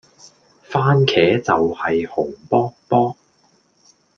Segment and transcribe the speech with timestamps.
[0.67, 3.15] 蕃茄就係紅卜卜